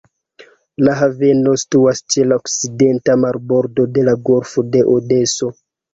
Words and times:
La 0.87 0.93
haveno 1.01 1.51
situas 1.63 2.01
ĉe 2.15 2.25
la 2.29 2.39
okcidenta 2.43 3.19
marbordo 3.27 3.89
de 3.99 4.07
la 4.11 4.17
golfo 4.31 4.65
de 4.75 4.83
Odeso. 4.95 5.53